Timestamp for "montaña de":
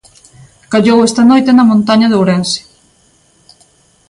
1.71-2.17